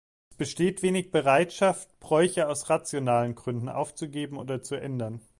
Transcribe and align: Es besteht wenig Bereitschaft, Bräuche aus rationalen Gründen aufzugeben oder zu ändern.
Es 0.31 0.35
besteht 0.35 0.81
wenig 0.81 1.11
Bereitschaft, 1.11 1.99
Bräuche 1.99 2.47
aus 2.49 2.71
rationalen 2.71 3.35
Gründen 3.35 3.69
aufzugeben 3.69 4.37
oder 4.37 4.63
zu 4.63 4.73
ändern. 4.73 5.21